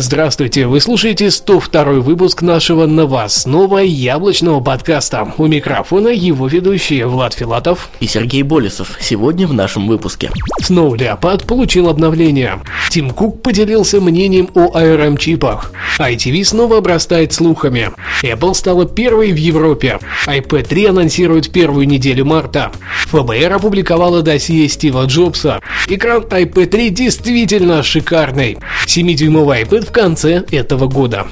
Здравствуйте, 0.00 0.68
вы 0.68 0.80
слушаете 0.80 1.28
102 1.28 1.84
выпуск 1.94 2.42
нашего 2.42 2.86
новостного 2.86 3.78
яблочного 3.78 4.60
подкаста. 4.60 5.34
У 5.38 5.48
микрофона 5.48 6.06
его 6.06 6.46
ведущие 6.46 7.04
Влад 7.08 7.34
Филатов 7.34 7.90
и 7.98 8.06
Сергей 8.06 8.44
Болесов. 8.44 8.96
Сегодня 9.00 9.48
в 9.48 9.54
нашем 9.54 9.88
выпуске. 9.88 10.30
Snow 10.62 10.92
Leopard 10.92 11.46
получил 11.46 11.88
обновление. 11.88 12.60
Тим 12.90 13.10
Кук 13.10 13.42
поделился 13.42 14.00
мнением 14.00 14.48
о 14.54 14.78
ARM-чипах. 14.78 15.72
ITV 15.98 16.44
снова 16.44 16.78
обрастает 16.78 17.32
слухами. 17.32 17.90
Apple 18.22 18.54
стала 18.54 18.86
первой 18.86 19.32
в 19.32 19.36
Европе. 19.36 19.98
iPad 20.28 20.68
3 20.68 20.86
анонсирует 20.86 21.50
первую 21.50 21.88
неделю 21.88 22.24
марта. 22.24 22.70
ФБР 23.08 23.52
опубликовала 23.52 24.22
досье 24.22 24.68
Стива 24.68 25.06
Джобса. 25.06 25.60
Экран 25.88 26.22
iPad 26.22 26.66
3 26.66 26.90
действительно 26.90 27.82
шикарный. 27.82 28.58
7-дюймовый 28.86 29.64
iPad 29.64 29.87
в 29.88 29.92
конце 29.92 30.44
этого 30.50 30.86
года. 30.86 31.26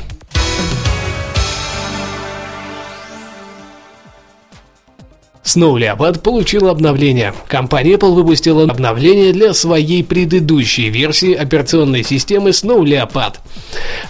Snow 5.45 5.79
Leopard 5.79 6.20
получил 6.20 6.69
обновление. 6.69 7.34
Компания 7.48 7.92
Apple 7.95 8.15
выпустила 8.15 8.65
обновление 8.65 9.32
для 9.32 9.52
своей 9.52 10.02
предыдущей 10.02 10.88
версии 10.88 11.34
операционной 11.34 12.02
системы 12.02 12.51
Snow 12.51 12.82
Leopard. 12.82 13.34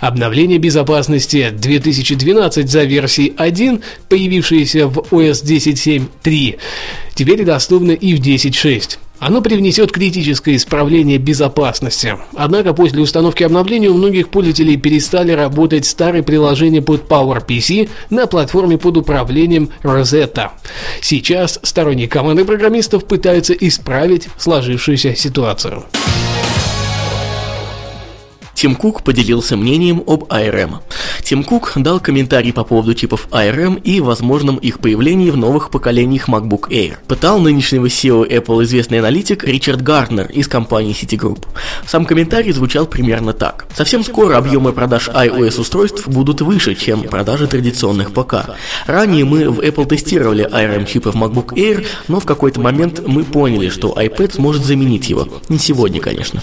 Обновление 0.00 0.58
безопасности 0.58 1.50
2012 1.50 2.70
за 2.70 2.84
версией 2.84 3.34
1, 3.36 3.82
появившееся 4.08 4.86
в 4.86 4.98
OS 5.10 5.44
10.7.3, 5.44 6.58
теперь 7.14 7.44
доступно 7.44 7.90
и 7.90 8.14
в 8.14 8.20
10.6. 8.20 8.98
Оно 9.18 9.40
привнесет 9.40 9.92
критическое 9.92 10.56
исправление 10.56 11.18
безопасности. 11.18 12.16
Однако 12.34 12.74
после 12.74 13.00
установки 13.00 13.42
обновления 13.42 13.88
у 13.88 13.94
многих 13.94 14.28
пользователей 14.28 14.76
перестали 14.76 15.32
работать 15.32 15.86
старые 15.86 16.22
приложения 16.22 16.82
под 16.82 17.08
PowerPC 17.08 17.88
на 18.10 18.26
платформе 18.26 18.76
под 18.76 18.98
управлением 18.98 19.70
Rosetta. 19.82 20.50
Сейчас 21.00 21.58
сторонние 21.62 22.08
команды 22.08 22.44
программистов 22.44 23.06
пытаются 23.06 23.54
исправить 23.54 24.28
сложившуюся 24.36 25.14
ситуацию. 25.14 25.84
Тим 28.54 28.74
Кук 28.74 29.02
поделился 29.02 29.56
мнением 29.56 30.02
об 30.06 30.24
ARM. 30.24 30.76
Тим 31.26 31.42
Кук 31.42 31.72
дал 31.74 31.98
комментарий 31.98 32.52
по 32.52 32.62
поводу 32.62 32.94
чипов 32.94 33.26
ARM 33.32 33.82
и 33.82 33.98
возможном 33.98 34.58
их 34.58 34.78
появлении 34.78 35.30
в 35.30 35.36
новых 35.36 35.72
поколениях 35.72 36.28
MacBook 36.28 36.68
Air. 36.68 36.98
Пытал 37.08 37.40
нынешнего 37.40 37.86
CEO 37.86 38.24
Apple 38.24 38.62
известный 38.62 39.00
аналитик 39.00 39.42
Ричард 39.42 39.82
Гарднер 39.82 40.30
из 40.30 40.46
компании 40.46 40.94
Citigroup. 40.94 41.44
Сам 41.84 42.04
комментарий 42.06 42.52
звучал 42.52 42.86
примерно 42.86 43.32
так. 43.32 43.66
Совсем 43.74 44.04
скоро 44.04 44.36
объемы 44.36 44.72
продаж 44.72 45.08
iOS 45.08 45.60
устройств 45.60 46.06
будут 46.06 46.42
выше, 46.42 46.76
чем 46.76 47.02
продажи 47.02 47.48
традиционных 47.48 48.12
ПК. 48.12 48.56
Ранее 48.86 49.24
мы 49.24 49.50
в 49.50 49.58
Apple 49.58 49.86
тестировали 49.86 50.48
ARM 50.48 50.86
чипы 50.86 51.10
в 51.10 51.16
MacBook 51.16 51.54
Air, 51.54 51.84
но 52.06 52.20
в 52.20 52.24
какой-то 52.24 52.60
момент 52.60 53.02
мы 53.04 53.24
поняли, 53.24 53.68
что 53.68 53.92
iPad 54.00 54.34
сможет 54.34 54.64
заменить 54.64 55.10
его. 55.10 55.26
Не 55.48 55.58
сегодня, 55.58 56.00
конечно. 56.00 56.40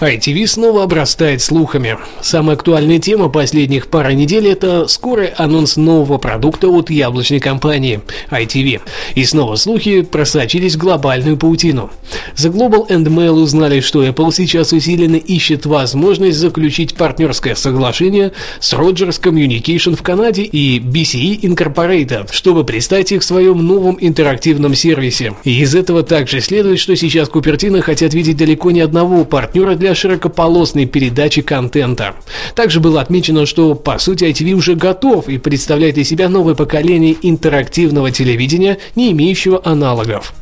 ITV 0.00 0.46
снова 0.48 0.82
обрастает 0.82 1.40
слухами. 1.40 1.96
Самая 2.20 2.56
актуальная 2.56 2.98
тема 2.98 3.28
последних 3.28 3.86
пары 3.86 4.14
недель– 4.14 4.48
это 4.48 4.88
скорый 4.88 5.28
анонс 5.28 5.76
нового 5.76 6.18
продукта 6.18 6.68
от 6.68 6.90
яблочной 6.90 7.38
компании 7.38 8.00
ITV. 8.30 8.80
И 9.14 9.24
снова 9.24 9.54
слухи 9.54 10.02
просочились 10.02 10.74
в 10.74 10.78
глобальную 10.78 11.36
паутину. 11.36 11.90
The 12.36 12.52
Global 12.52 12.88
and 12.88 13.04
Mail 13.04 13.34
узнали, 13.34 13.80
что 13.80 14.04
Apple 14.04 14.32
сейчас 14.32 14.72
усиленно 14.72 15.16
ищет 15.16 15.64
возможность 15.64 16.38
заключить 16.38 16.94
партнерское 16.94 17.54
соглашение 17.54 18.32
с 18.58 18.72
Rogers 18.72 19.20
Communication 19.20 19.94
в 19.96 20.02
Канаде 20.02 20.42
и 20.42 20.80
BCE 20.80 21.40
Incorporated, 21.40 22.30
чтобы 22.32 22.64
представить 22.64 23.12
их 23.12 23.22
в 23.22 23.24
своем 23.24 23.64
новом 23.64 23.96
интерактивном 24.00 24.74
сервисе. 24.74 25.34
И 25.44 25.60
из 25.60 25.74
этого 25.74 26.02
также 26.02 26.40
следует, 26.40 26.80
что 26.80 26.96
сейчас 26.96 27.28
Купертино 27.28 27.80
хотят 27.80 28.12
видеть 28.12 28.36
далеко 28.36 28.72
не 28.72 28.80
одного 28.80 29.24
партнера 29.24 29.76
для 29.76 29.83
широкополосной 29.92 30.86
передачи 30.86 31.42
контента. 31.42 32.14
Также 32.54 32.78
было 32.78 33.00
отмечено, 33.00 33.44
что 33.44 33.74
по 33.74 33.98
сути 33.98 34.24
ITV 34.24 34.52
уже 34.52 34.76
готов 34.76 35.28
и 35.28 35.38
представляет 35.38 35.98
из 35.98 36.08
себя 36.08 36.28
новое 36.28 36.54
поколение 36.54 37.16
интерактивного 37.20 38.12
телевидения, 38.12 38.78
не 38.94 39.10
имеющего 39.10 39.60
аналогов. 39.64 40.32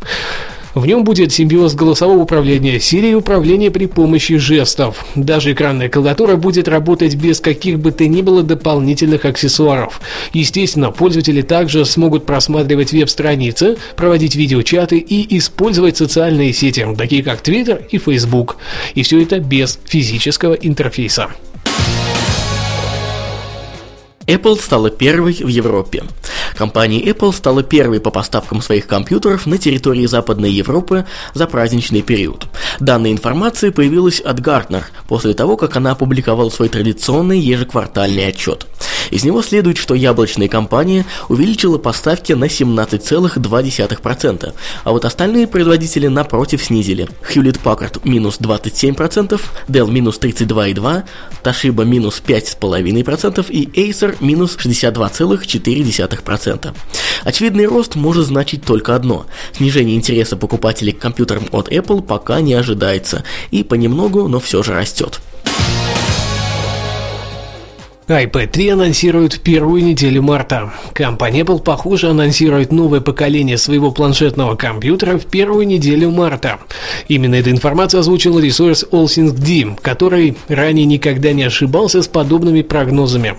В 0.75 0.87
нем 0.87 1.05
будет 1.05 1.33
симбиоз 1.33 1.75
голосового 1.75 2.23
управления 2.23 2.77
Siri 2.77 3.11
и 3.13 3.15
управления 3.15 3.71
при 3.71 3.87
помощи 3.87 4.39
жестов. 4.39 5.05
Даже 5.15 5.53
экранная 5.53 5.91
клавиатура 5.91 6.37
будет 6.37 6.67
работать 6.67 7.15
без 7.15 7.41
каких 7.41 7.79
бы 7.79 7.93
то 7.93 8.07
ни 8.07 8.23
было 8.23 8.43
дополнительных 8.43 9.27
аксессуаров. 9.27 10.01
Естественно, 10.33 10.91
пользователи 10.91 11.43
также 11.43 11.85
смогут 11.85 12.25
просматривать 12.25 12.93
веб-страницы, 12.93 13.77
проводить 13.97 14.35
видеочаты 14.35 14.97
и 14.99 15.37
использовать 15.37 15.99
социальные 15.99 16.55
сети, 16.55 16.87
такие 16.97 17.23
как 17.23 17.43
Twitter 17.43 17.85
и 17.91 17.99
Facebook. 17.99 18.57
И 18.95 19.03
все 19.03 19.23
это 19.23 19.41
без 19.41 19.79
физического 19.85 20.55
интерфейса. 20.55 21.29
Apple 24.27 24.59
стала 24.59 24.91
первой 24.91 25.35
в 25.35 25.49
Европе. 25.49 26.05
Компания 26.57 27.03
Apple 27.03 27.33
стала 27.33 27.63
первой 27.63 28.01
по 28.01 28.11
поставкам 28.11 28.63
своих 28.63 28.87
компьютеров 28.87 29.47
на 29.47 29.59
территории 29.59 30.07
Западной 30.07 30.51
Европы 30.51 31.07
за 31.35 31.47
праздничный 31.47 32.03
период. 32.03 32.47
Данная 32.81 33.13
информация 33.13 33.73
появилась 33.73 34.21
от 34.21 34.41
Gartner 34.41 34.83
после 35.09 35.35
того, 35.35 35.57
как 35.57 35.77
она 35.77 35.93
опубликовала 35.93 36.51
свой 36.51 36.69
традиционный 36.69 37.39
ежеквартальный 37.39 38.27
отчет. 38.27 38.67
Из 39.13 39.23
него 39.25 39.43
следует, 39.43 39.77
что 39.77 39.95
яблочная 39.95 40.49
компания 40.49 41.05
увеличила 41.29 41.77
поставки 41.77 42.33
на 42.33 42.47
17,2%, 42.47 44.55
а 44.85 44.91
вот 44.91 45.05
остальные 45.05 45.47
производители 45.47 46.07
напротив 46.07 46.65
снизили. 46.65 47.07
Hewlett 47.31 47.61
Packard 47.63 48.01
минус 48.05 48.39
27%, 48.41 49.39
Dell 49.69 49.91
минус 49.91 50.19
32,2%, 50.19 51.05
Toshiba 51.45 51.85
минус 51.85 52.23
5,5% 52.27 53.51
и 53.51 53.67
Acer 53.67 54.17
минус 54.21 54.57
62,4%. 54.57 56.75
Очевидный 57.25 57.67
рост 57.67 57.97
может 57.97 58.27
значить 58.27 58.65
только 58.65 58.97
одно– 58.97 59.27
снижение 59.53 59.97
интереса 59.97 60.39
покупателей 60.39 60.95
к 60.95 60.99
компьютерам 60.99 61.45
от 61.53 61.71
Apple 61.71 62.01
пока 62.01 62.41
не 62.41 62.55
ожидается 62.55 63.25
и 63.51 63.63
понемногу, 63.63 64.27
но 64.29 64.41
все 64.41 64.63
же 64.63 64.73
растет 64.73 65.21
iPad 68.09 68.49
3 68.49 68.69
анонсируют 68.71 69.35
в 69.35 69.41
первую 69.41 69.85
неделю 69.85 70.23
марта. 70.23 70.73
Компания 70.93 71.43
Apple, 71.43 71.63
похоже, 71.63 72.11
анонсирует 72.11 72.73
новое 72.73 73.01
поколение 73.01 73.57
своего 73.57 73.93
планшетного 73.93 74.57
компьютера 74.57 75.19
в 75.19 75.27
первую 75.27 75.67
неделю 75.69 76.11
марта. 76.11 76.59
Именно 77.07 77.37
эта 77.37 77.51
информация 77.51 78.01
озвучил 78.01 78.41
ресурс 78.41 78.85
AllThingsD, 78.91 79.79
который 79.81 80.37
ранее 80.49 80.85
никогда 80.85 81.33
не 81.33 81.45
ошибался 81.45 82.03
с 82.03 82.09
подобными 82.09 82.63
прогнозами. 82.63 83.37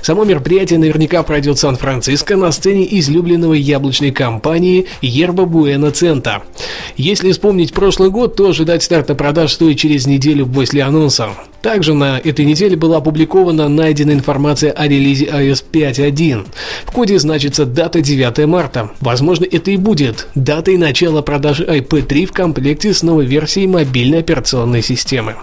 Само 0.00 0.24
мероприятие 0.24 0.78
наверняка 0.78 1.22
пройдет 1.24 1.56
в 1.56 1.60
Сан-Франциско 1.60 2.36
на 2.36 2.52
сцене 2.52 2.86
излюбленного 2.98 3.54
яблочной 3.54 4.12
компании 4.12 4.86
Yerba 5.02 5.44
Buena 5.44 5.92
Centa. 5.92 6.42
Если 6.96 7.32
вспомнить 7.32 7.72
прошлый 7.72 8.10
год, 8.10 8.36
то 8.36 8.48
ожидать 8.48 8.84
старта 8.84 9.14
продаж 9.16 9.52
стоит 9.52 9.78
через 9.78 10.06
неделю 10.06 10.46
после 10.46 10.82
анонса. 10.82 11.30
Также 11.64 11.94
на 11.94 12.18
этой 12.18 12.44
неделе 12.44 12.76
была 12.76 12.98
опубликована 12.98 13.70
найденная 13.70 14.16
информация 14.16 14.70
о 14.70 14.86
релизе 14.86 15.24
iOS 15.24 15.64
5.1. 15.72 16.46
В 16.84 16.90
коде 16.90 17.18
значится 17.18 17.64
дата 17.64 18.02
9 18.02 18.46
марта. 18.46 18.90
Возможно, 19.00 19.46
это 19.50 19.70
и 19.70 19.78
будет 19.78 20.28
датой 20.34 20.76
начала 20.76 21.22
продажи 21.22 21.64
iPad 21.64 22.02
3 22.02 22.26
в 22.26 22.32
комплекте 22.32 22.92
с 22.92 23.02
новой 23.02 23.24
версией 23.24 23.66
мобильной 23.66 24.18
операционной 24.18 24.82
системы. 24.82 25.36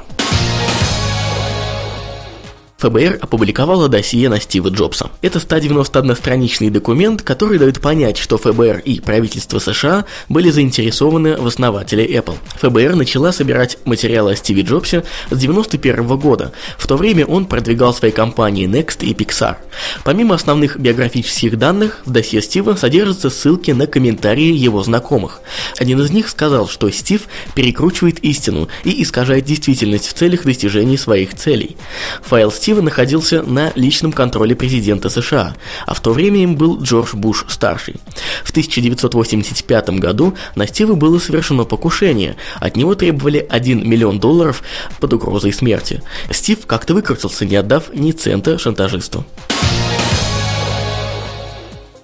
ФБР 2.81 3.19
опубликовало 3.21 3.89
досье 3.89 4.27
на 4.27 4.41
Стива 4.41 4.69
Джобса. 4.69 5.11
Это 5.21 5.37
191-страничный 5.37 6.71
документ, 6.71 7.21
который 7.21 7.59
дает 7.59 7.79
понять, 7.79 8.17
что 8.17 8.39
ФБР 8.39 8.79
и 8.79 8.99
правительство 8.99 9.59
США 9.59 10.05
были 10.29 10.49
заинтересованы 10.49 11.37
в 11.37 11.45
основателе 11.45 12.07
Apple. 12.07 12.37
ФБР 12.59 12.95
начала 12.95 13.31
собирать 13.31 13.77
материалы 13.85 14.31
о 14.31 14.35
Стиве 14.35 14.63
Джобсе 14.63 15.03
с 15.29 15.37
91 15.37 16.07
года. 16.17 16.53
В 16.79 16.87
то 16.87 16.97
время 16.97 17.23
он 17.27 17.45
продвигал 17.45 17.93
свои 17.93 18.09
компании 18.09 18.67
Next 18.67 19.05
и 19.05 19.13
Pixar. 19.13 19.57
Помимо 20.03 20.33
основных 20.33 20.79
биографических 20.79 21.59
данных, 21.59 22.01
в 22.05 22.11
досье 22.11 22.41
Стива 22.41 22.75
содержатся 22.75 23.29
ссылки 23.29 23.69
на 23.69 23.85
комментарии 23.85 24.53
его 24.53 24.81
знакомых. 24.81 25.41
Один 25.77 26.01
из 26.01 26.09
них 26.09 26.29
сказал, 26.29 26.67
что 26.67 26.89
Стив 26.89 27.21
перекручивает 27.53 28.17
истину 28.23 28.69
и 28.83 29.03
искажает 29.03 29.45
действительность 29.45 30.07
в 30.07 30.13
целях 30.13 30.45
достижения 30.45 30.97
своих 30.97 31.35
целей. 31.35 31.77
Файл 32.23 32.51
Стива 32.51 32.70
инициатива 32.71 32.81
находился 32.81 33.43
на 33.43 33.71
личном 33.75 34.13
контроле 34.13 34.55
президента 34.55 35.09
США, 35.09 35.55
а 35.85 35.93
в 35.93 35.99
то 35.99 36.13
время 36.13 36.43
им 36.43 36.55
был 36.55 36.81
Джордж 36.81 37.15
Буш-старший. 37.15 37.95
В 38.43 38.51
1985 38.51 39.89
году 39.99 40.33
на 40.55 40.67
Стива 40.67 40.95
было 40.95 41.19
совершено 41.19 41.65
покушение, 41.65 42.35
от 42.59 42.77
него 42.77 42.95
требовали 42.95 43.45
1 43.49 43.87
миллион 43.87 44.19
долларов 44.19 44.63
под 44.99 45.13
угрозой 45.13 45.51
смерти. 45.53 46.01
Стив 46.31 46.65
как-то 46.65 46.93
выкрутился, 46.93 47.45
не 47.45 47.57
отдав 47.57 47.93
ни 47.93 48.11
цента 48.11 48.57
шантажисту. 48.57 49.25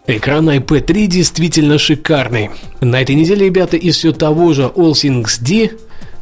Экран 0.08 0.50
iPad 0.50 0.82
3 0.82 1.08
действительно 1.08 1.78
шикарный. 1.78 2.50
На 2.82 3.02
этой 3.02 3.16
неделе 3.16 3.46
ребята 3.46 3.78
из 3.78 3.98
все 3.98 4.12
того 4.12 4.54
же 4.54 4.64
All 4.76 4.94
Things 4.94 5.40
D 5.42 5.72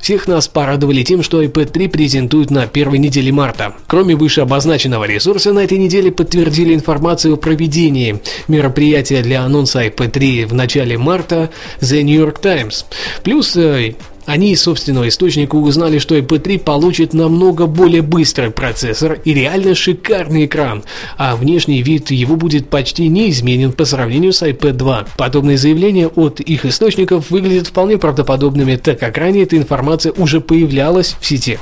всех 0.06 0.28
нас 0.28 0.48
порадовали 0.48 1.02
тем, 1.02 1.24
что 1.24 1.42
iPad 1.42 1.72
3 1.72 1.88
презентуют 1.88 2.52
на 2.52 2.68
первой 2.68 3.00
неделе 3.00 3.32
марта. 3.32 3.74
Кроме 3.88 4.16
выше 4.16 4.42
обозначенного 4.42 5.06
ресурса, 5.06 5.52
на 5.52 5.64
этой 5.64 5.80
неделе 5.80 6.12
подтвердили 6.12 6.76
информацию 6.76 7.34
о 7.34 7.38
проведении 7.38 8.22
мероприятия 8.48 9.24
для 9.24 9.42
анонса 9.42 9.84
iPad 9.84 10.12
3 10.12 10.46
в 10.46 10.54
начале 10.54 11.00
марта 11.00 11.50
The 11.80 12.04
New 12.04 12.20
York 12.24 12.40
Times. 12.40 12.86
Плюс 13.24 13.58
э, 13.58 13.96
они 14.26 14.52
из 14.52 14.62
собственного 14.62 15.08
источника 15.08 15.56
узнали, 15.56 16.00
что 16.00 16.18
IP3 16.18 16.60
получит 16.60 17.14
намного 17.14 17.68
более 17.68 18.02
быстрый 18.02 18.52
процессор 18.52 19.20
и 19.24 19.34
реально 19.34 19.76
шикарный 19.76 20.46
экран, 20.46 20.84
а 21.18 21.36
внешний 21.36 21.82
вид 21.82 22.12
его 22.12 22.36
будет 22.36 22.70
почти 22.70 23.08
неизменен 23.08 23.72
по 23.72 23.86
сравнению 23.86 24.34
с 24.34 24.42
iPad 24.42 24.74
2. 24.74 25.06
Подобные 25.18 25.58
заявления 25.58 26.08
от 26.08 26.40
их 26.40 26.66
источников 26.66 27.30
выглядят 27.30 27.68
вполне 27.68 27.98
правдоподобными, 27.98 28.76
так 28.76 29.00
как 29.00 29.18
ранее 29.18 29.44
эта 29.44 29.58
информация 29.58 30.12
уже 30.12 30.42
появлялась 30.42 31.16
в 31.20 31.26
сети. 31.26 31.60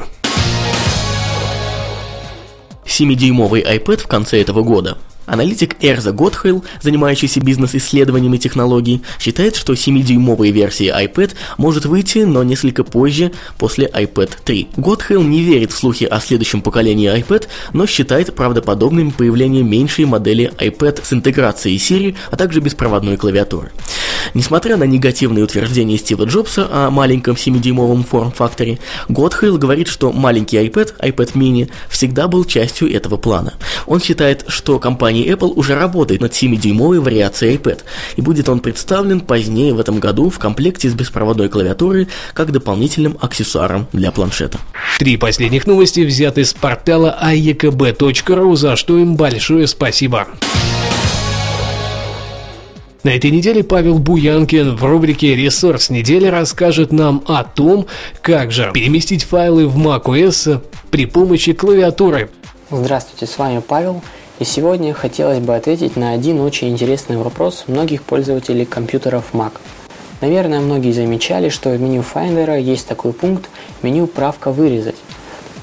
7-дюймовый 2.86 3.64
iPad 3.64 3.98
в 3.98 4.08
конце 4.08 4.42
этого 4.42 4.62
года 4.62 4.98
Аналитик 5.26 5.76
Эрза 5.82 6.12
Готхейл, 6.12 6.64
занимающийся 6.82 7.40
бизнес-исследованиями 7.40 8.38
технологий, 8.38 9.02
считает, 9.20 9.56
что 9.56 9.74
7-дюймовая 9.74 10.52
версия 10.52 10.90
iPad 11.04 11.32
может 11.58 11.86
выйти, 11.86 12.20
но 12.20 12.44
несколько 12.44 12.84
позже, 12.84 13.32
после 13.58 13.88
iPad 13.88 14.32
3. 14.44 14.68
Готхейл 14.78 15.24
не 15.24 15.42
верит 15.42 15.72
в 15.72 15.78
слухи 15.78 16.06
о 16.06 16.20
следующем 16.20 16.62
поколении 16.62 17.14
iPad, 17.14 17.48
но 17.74 17.86
считает 17.86 18.36
правдоподобным 18.36 19.12
появление 19.12 19.64
меньшей 19.64 20.06
модели 20.06 20.52
iPad 20.58 21.02
с 21.04 21.14
интеграцией 21.14 21.78
Siri, 21.78 22.16
а 22.32 22.36
также 22.36 22.60
беспроводной 22.60 23.18
клавиатуры. 23.18 23.72
Несмотря 24.34 24.78
на 24.78 24.84
негативные 24.84 25.44
утверждения 25.44 25.98
Стива 25.98 26.26
Джобса 26.26 26.68
о 26.72 26.90
маленьком 26.90 27.36
7-дюймовом 27.36 28.04
форм-факторе, 28.04 28.80
Готхейл 29.10 29.58
говорит, 29.58 29.88
что 29.88 30.12
маленький 30.12 30.58
iPad, 30.58 31.00
iPad 31.00 31.34
mini, 31.34 31.70
всегда 31.90 32.28
был 32.28 32.46
частью 32.46 32.94
этого 32.94 33.18
плана. 33.18 33.54
Он 33.86 34.02
считает, 34.02 34.46
что 34.48 34.80
компания 34.80 35.28
Apple 35.28 35.54
уже 35.56 35.76
работает 35.76 36.22
над 36.22 36.32
7-дюймовой 36.34 37.00
вариацией 37.00 37.58
iPad, 37.58 37.80
и 38.16 38.22
будет 38.22 38.50
он 38.50 38.60
представлен 38.60 39.22
позднее 39.22 39.74
в 39.74 39.80
этом 39.80 40.00
году 40.00 40.30
в 40.30 40.40
комплекте 40.40 40.90
с 40.90 40.94
беспроводной 40.94 41.50
клавиатурой 41.50 42.08
как 42.34 42.52
дополнительным 42.52 43.18
аксессуаром 43.20 43.88
для 43.94 44.12
планшета. 44.12 44.60
Три 45.00 45.18
последних 45.18 45.68
новости 45.68 46.02
взяты 46.02 46.46
с 46.46 46.54
портала 46.54 47.18
aekb.ru, 47.22 48.56
за 48.56 48.76
что 48.76 48.98
им 48.98 49.16
большое 49.16 49.68
спасибо. 49.68 50.28
На 53.04 53.10
этой 53.10 53.32
неделе 53.32 53.66
Павел 53.66 54.00
Буянкин 54.00 54.78
в 54.78 54.86
рубрике 54.86 55.36
«Ресурс 55.36 55.90
недели» 55.90 56.26
расскажет 56.28 56.94
нам 56.94 57.22
о 57.28 57.44
том, 57.44 57.86
как 58.22 58.54
же 58.54 58.72
переместить 58.74 59.26
файлы 59.26 59.68
в 59.68 59.78
macOS 59.78 60.64
при 60.90 61.06
помощи 61.06 61.52
клавиатуры. 61.52 62.30
Здравствуйте, 62.72 63.26
с 63.26 63.38
вами 63.38 63.60
Павел. 63.60 64.02
И 64.40 64.46
сегодня 64.46 64.94
хотелось 64.94 65.40
бы 65.40 65.54
ответить 65.54 65.98
на 65.98 66.12
один 66.12 66.40
очень 66.40 66.70
интересный 66.70 67.18
вопрос 67.18 67.66
многих 67.68 68.04
пользователей 68.04 68.64
компьютеров 68.64 69.26
Mac. 69.34 69.52
Наверное, 70.22 70.62
многие 70.62 70.94
замечали, 70.94 71.50
что 71.50 71.72
в 71.72 71.82
меню 71.82 72.04
Finder 72.04 72.58
есть 72.58 72.88
такой 72.88 73.12
пункт 73.12 73.50
«Меню 73.82 74.08
правка 74.08 74.54
вырезать». 74.54 74.96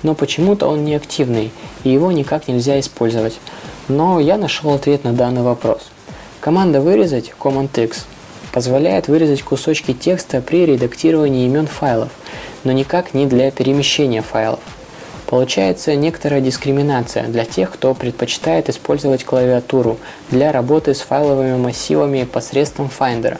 Но 0.03 0.15
почему-то 0.15 0.67
он 0.67 0.85
не 0.85 0.95
активный, 0.95 1.53
и 1.85 1.89
его 1.89 2.13
никак 2.13 2.49
нельзя 2.49 2.79
использовать. 2.79 3.41
Но 3.89 4.21
я 4.21 4.37
нашел 4.37 4.75
ответ 4.75 5.05
на 5.05 5.15
данный 5.15 5.43
вопрос– 5.43 5.89
Команда 6.41 6.81
«Вырезать» 6.81 7.35
Command-X 7.39 8.07
позволяет 8.51 9.09
вырезать 9.09 9.43
кусочки 9.43 9.93
текста 9.93 10.41
при 10.41 10.65
редактировании 10.65 11.45
имен 11.45 11.67
файлов, 11.67 12.09
но 12.65 12.73
никак 12.73 13.13
не 13.13 13.27
для 13.27 13.51
перемещения 13.51 14.23
файлов. 14.23 14.61
Получается 15.27 15.95
некоторая 15.97 16.41
дискриминация 16.41 17.25
для 17.25 17.45
тех, 17.45 17.71
кто 17.71 17.93
предпочитает 17.93 18.71
использовать 18.71 19.23
клавиатуру 19.23 19.99
для 20.31 20.51
работы 20.51 20.95
с 20.95 21.01
файловыми 21.01 21.59
массивами 21.59 22.25
посредством 22.25 22.89
Finder. 22.99 23.37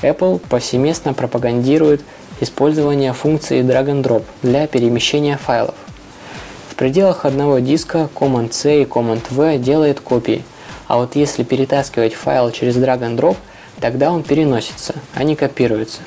Apple 0.00 0.40
повсеместно 0.48 1.12
пропагандирует 1.12 2.00
использование 2.40 3.12
функции 3.12 3.60
Drag 3.60 3.88
and 3.88 4.02
Drop 4.02 4.24
для 4.42 4.66
перемещения 4.66 5.36
файлов. 5.36 5.74
В 6.70 6.76
пределах 6.76 7.26
одного 7.26 7.58
диска 7.58 8.08
Command-C 8.14 8.82
и 8.82 8.84
Command-V 8.86 9.58
делает 9.58 10.00
копии– 10.00 10.42
а 10.92 10.98
вот 10.98 11.16
если 11.16 11.42
перетаскивать 11.42 12.12
файл 12.12 12.50
через 12.50 12.76
drag 12.76 13.00
and 13.00 13.16
drop, 13.16 13.38
тогда 13.80 14.12
он 14.12 14.22
переносится, 14.22 14.94
а 15.14 15.24
не 15.24 15.34
копируется. 15.34 16.00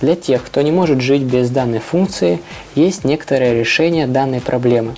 Для 0.00 0.16
тех, 0.16 0.42
кто 0.42 0.62
не 0.62 0.72
может 0.72 1.00
жить 1.00 1.22
без 1.22 1.48
данной 1.48 1.78
функции, 1.78 2.40
есть 2.74 3.04
некоторое 3.04 3.54
решение 3.54 4.08
данной 4.08 4.40
проблемы. 4.40 4.96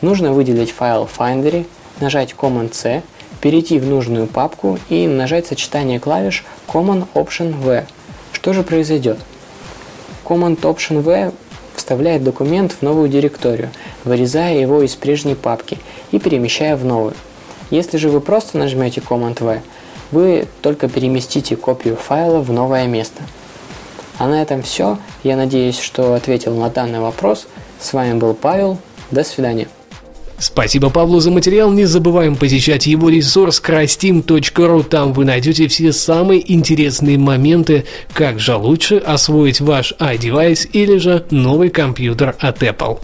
Нужно 0.00 0.32
выделить 0.32 0.70
файл 0.70 1.04
в 1.04 1.20
Finder, 1.20 1.66
нажать 2.00 2.34
Command-C, 2.34 3.02
перейти 3.42 3.78
в 3.78 3.86
нужную 3.86 4.26
папку 4.26 4.78
и 4.88 5.06
нажать 5.06 5.46
сочетание 5.46 6.00
клавиш 6.00 6.42
Command-Option-V. 6.66 7.84
Что 8.32 8.54
же 8.54 8.62
произойдет? 8.62 9.18
Command-Option-V 10.24 11.34
вставляет 11.74 12.24
документ 12.24 12.72
в 12.72 12.80
новую 12.80 13.10
директорию, 13.10 13.68
вырезая 14.04 14.56
его 14.56 14.80
из 14.80 14.96
прежней 14.96 15.34
папки 15.34 15.76
и 16.10 16.18
перемещая 16.18 16.74
в 16.76 16.86
новую. 16.86 17.12
Если 17.70 17.96
же 17.96 18.08
вы 18.08 18.20
просто 18.20 18.58
нажмете 18.58 19.00
Command-V, 19.00 19.60
вы 20.12 20.46
только 20.62 20.88
переместите 20.88 21.56
копию 21.56 21.96
файла 21.96 22.40
в 22.40 22.52
новое 22.52 22.86
место. 22.86 23.22
А 24.18 24.28
на 24.28 24.40
этом 24.40 24.62
все. 24.62 24.98
Я 25.24 25.36
надеюсь, 25.36 25.78
что 25.78 26.14
ответил 26.14 26.54
на 26.54 26.70
данный 26.70 27.00
вопрос. 27.00 27.46
С 27.80 27.92
вами 27.92 28.18
был 28.18 28.34
Павел. 28.34 28.78
До 29.10 29.24
свидания. 29.24 29.68
Спасибо 30.38 30.90
Павлу 30.90 31.20
за 31.20 31.30
материал. 31.30 31.70
Не 31.70 31.86
забываем 31.86 32.36
посещать 32.36 32.86
его 32.86 33.08
ресурс 33.08 33.60
crassteam.ru. 33.64 34.82
Там 34.84 35.12
вы 35.12 35.24
найдете 35.24 35.66
все 35.68 35.92
самые 35.92 36.52
интересные 36.52 37.18
моменты, 37.18 37.86
как 38.12 38.38
же 38.38 38.54
лучше 38.56 38.98
освоить 38.98 39.60
ваш 39.60 39.94
iDevice 39.98 40.68
или 40.72 40.98
же 40.98 41.24
новый 41.30 41.70
компьютер 41.70 42.36
от 42.38 42.62
Apple. 42.62 43.00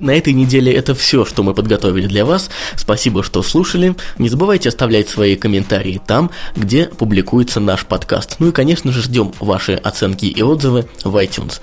На 0.00 0.12
этой 0.12 0.32
неделе 0.32 0.72
это 0.72 0.94
все, 0.94 1.24
что 1.24 1.42
мы 1.42 1.54
подготовили 1.54 2.06
для 2.06 2.24
вас. 2.24 2.50
Спасибо, 2.74 3.22
что 3.22 3.42
слушали. 3.42 3.94
Не 4.18 4.28
забывайте 4.30 4.70
оставлять 4.70 5.08
свои 5.08 5.36
комментарии 5.36 6.00
там, 6.04 6.30
где 6.56 6.86
публикуется 6.86 7.60
наш 7.60 7.84
подкаст. 7.84 8.36
Ну 8.38 8.48
и, 8.48 8.52
конечно 8.52 8.92
же, 8.92 9.02
ждем 9.02 9.32
ваши 9.40 9.74
оценки 9.74 10.24
и 10.24 10.42
отзывы 10.42 10.88
в 11.04 11.14
iTunes. 11.16 11.60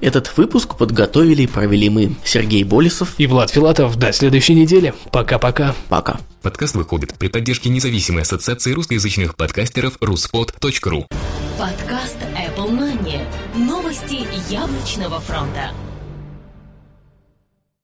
Этот 0.00 0.36
выпуск 0.36 0.76
подготовили 0.76 1.42
и 1.42 1.46
провели 1.46 1.88
мы, 1.88 2.16
Сергей 2.24 2.64
Болесов 2.64 3.14
и 3.18 3.26
Влад 3.26 3.50
Филатов. 3.50 3.96
До 3.96 4.12
следующей 4.12 4.54
недели. 4.54 4.94
Пока-пока. 5.12 5.74
Пока. 5.88 6.18
Подкаст 6.42 6.74
выходит 6.74 7.14
при 7.18 7.28
поддержке 7.28 7.68
независимой 7.68 8.22
ассоциации 8.22 8.72
русскоязычных 8.72 9.36
подкастеров 9.36 9.98
ruspod.ru 9.98 11.06
Подкаст 11.58 12.18
Apple 12.34 12.70
Money. 12.70 13.24
Новости 13.54 14.26
яблочного 14.50 15.20
фронта. 15.20 15.70